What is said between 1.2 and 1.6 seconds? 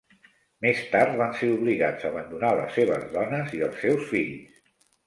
ser